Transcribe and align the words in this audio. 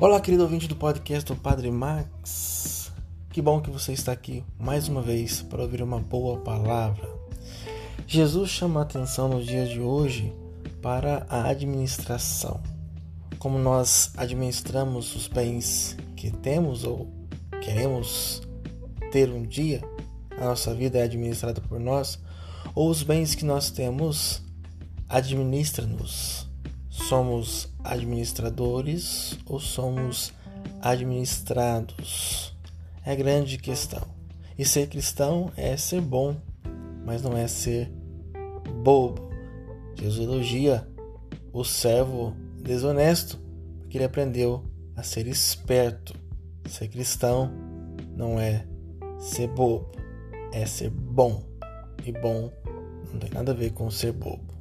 Olá, 0.00 0.20
querido 0.20 0.44
ouvinte 0.44 0.68
do 0.68 0.76
podcast 0.76 1.26
do 1.26 1.34
Padre 1.34 1.72
Max. 1.72 2.92
Que 3.30 3.42
bom 3.42 3.60
que 3.60 3.68
você 3.68 3.92
está 3.92 4.12
aqui 4.12 4.44
mais 4.56 4.86
uma 4.86 5.02
vez 5.02 5.42
para 5.42 5.60
ouvir 5.60 5.82
uma 5.82 5.98
boa 5.98 6.38
palavra. 6.38 7.08
Jesus 8.06 8.48
chama 8.48 8.78
a 8.78 8.82
atenção 8.84 9.26
nos 9.26 9.44
dias 9.44 9.68
de 9.68 9.80
hoje 9.80 10.32
para 10.80 11.26
a 11.28 11.48
administração. 11.48 12.62
Como 13.40 13.58
nós 13.58 14.12
administramos 14.16 15.16
os 15.16 15.26
bens 15.26 15.96
que 16.14 16.30
temos 16.30 16.84
ou 16.84 17.12
queremos 17.60 18.40
ter 19.10 19.28
um 19.28 19.42
dia, 19.42 19.82
a 20.40 20.44
nossa 20.44 20.72
vida 20.72 21.00
é 21.00 21.02
administrada 21.02 21.60
por 21.60 21.80
nós, 21.80 22.20
ou 22.72 22.88
os 22.88 23.02
bens 23.02 23.34
que 23.34 23.44
nós 23.44 23.68
temos 23.68 24.44
administra-nos 25.08 26.47
Somos 27.08 27.72
administradores 27.82 29.38
ou 29.46 29.58
somos 29.58 30.30
administrados? 30.82 32.54
É 33.02 33.16
grande 33.16 33.56
questão. 33.56 34.02
E 34.58 34.64
ser 34.66 34.88
cristão 34.88 35.50
é 35.56 35.74
ser 35.78 36.02
bom, 36.02 36.36
mas 37.06 37.22
não 37.22 37.34
é 37.34 37.48
ser 37.48 37.90
bobo. 38.84 39.30
Jesus 39.98 40.28
elogia 40.28 40.86
o 41.50 41.64
servo 41.64 42.36
desonesto, 42.60 43.40
porque 43.78 43.96
ele 43.96 44.04
aprendeu 44.04 44.62
a 44.94 45.02
ser 45.02 45.26
esperto. 45.26 46.14
Ser 46.66 46.88
cristão 46.88 47.50
não 48.14 48.38
é 48.38 48.66
ser 49.18 49.48
bobo, 49.48 49.90
é 50.52 50.66
ser 50.66 50.90
bom. 50.90 51.42
E 52.04 52.12
bom 52.12 52.52
não 53.10 53.18
tem 53.18 53.30
nada 53.30 53.52
a 53.52 53.54
ver 53.54 53.72
com 53.72 53.90
ser 53.90 54.12
bobo. 54.12 54.57